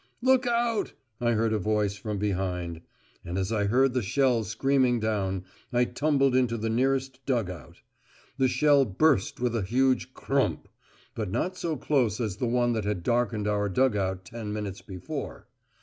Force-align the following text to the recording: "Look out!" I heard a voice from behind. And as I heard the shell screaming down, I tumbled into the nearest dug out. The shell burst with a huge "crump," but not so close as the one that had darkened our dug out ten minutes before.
"Look 0.23 0.47
out!" 0.47 0.93
I 1.19 1.33
heard 1.33 1.53
a 1.53 1.59
voice 1.59 1.95
from 1.95 2.17
behind. 2.17 2.81
And 3.23 3.37
as 3.37 3.51
I 3.51 3.65
heard 3.65 3.93
the 3.93 4.01
shell 4.01 4.43
screaming 4.43 4.99
down, 4.99 5.43
I 5.71 5.85
tumbled 5.85 6.35
into 6.35 6.57
the 6.57 6.71
nearest 6.71 7.23
dug 7.27 7.51
out. 7.51 7.81
The 8.39 8.47
shell 8.47 8.83
burst 8.83 9.39
with 9.39 9.55
a 9.55 9.61
huge 9.61 10.15
"crump," 10.15 10.67
but 11.13 11.29
not 11.29 11.55
so 11.55 11.77
close 11.77 12.19
as 12.19 12.37
the 12.37 12.47
one 12.47 12.73
that 12.73 12.83
had 12.85 13.03
darkened 13.03 13.47
our 13.47 13.69
dug 13.69 13.95
out 13.95 14.25
ten 14.25 14.51
minutes 14.51 14.81
before. 14.81 15.45